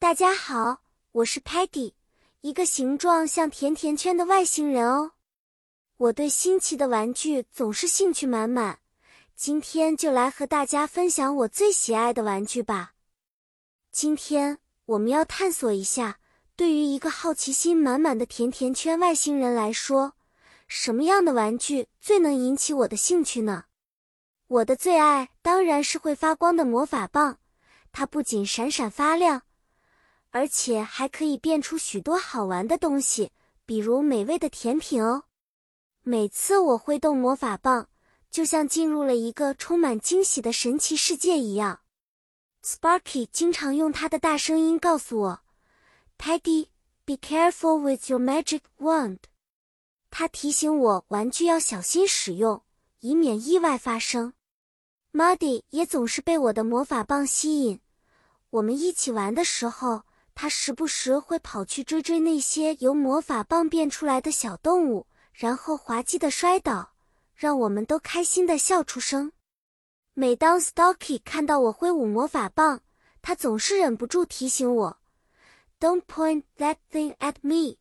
[0.00, 1.92] 大家好，我是 Patty，
[2.40, 5.10] 一个形状像甜甜圈的外星人哦。
[5.96, 8.78] 我对新奇的玩具总是兴趣满满，
[9.34, 12.92] 今天就来和大家分享我最喜爱的玩具吧。
[13.90, 16.20] 今天我们要探索一下，
[16.54, 20.12] 对于一个好奇心满满的甜甜圈外星人来说，
[20.68, 23.64] 什么样的玩具最能引起我的兴趣呢？
[24.46, 27.40] 我的最爱当然是会发光的魔法棒，
[27.90, 29.42] 它不仅闪闪发亮。
[30.30, 33.32] 而且还可以变出许多好玩的东西，
[33.64, 35.24] 比如美味的甜品哦。
[36.02, 37.88] 每次我挥动魔法棒，
[38.30, 41.80] 就像进入了一个充满惊喜的神奇世界一样。
[42.62, 45.40] Sparky 经常用他的大声音告诉我
[46.18, 46.68] ：“Teddy,
[47.04, 49.18] be careful with your magic wand。”
[50.10, 52.62] 他提醒我玩具要小心使用，
[53.00, 54.34] 以免意外发生。
[55.12, 57.80] Muddy 也总是被我的魔法棒吸引。
[58.50, 60.02] 我们一起玩的时候。
[60.40, 66.92] 他时不时会跑去追追那些由魔法棒变出来的小动物，然后滑稽的摔倒，
[67.34, 69.32] 让我们都开心的笑出声。
[70.14, 72.82] 每当 Stocky 看到我挥舞魔法棒，
[73.20, 74.98] 他总是忍不住提醒我
[75.80, 77.78] ：“Don't point that thing at me”，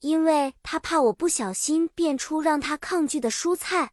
[0.00, 3.92] 因为他怕我不小心变出让他抗拒的蔬菜。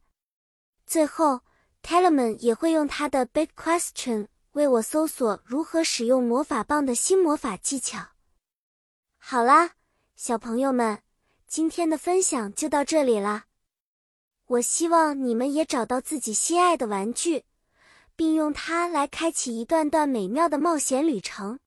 [0.86, 1.42] 最后
[1.82, 4.28] t e l e m a n 也会用他的 Big Question。
[4.54, 8.08] 为我搜索如何使用魔法棒的新魔法技巧。
[9.18, 9.72] 好啦，
[10.16, 11.02] 小朋友们，
[11.46, 13.46] 今天的分享就到这里啦。
[14.46, 17.44] 我希望你们也找到自己心爱的玩具，
[18.14, 21.58] 并用它来开启一段段美妙的冒险旅程。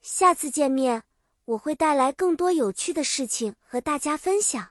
[0.00, 1.02] 下次见面，
[1.44, 4.68] 我会带来更多有趣的事情和大家分享。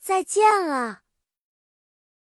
[0.00, 1.05] 再见了。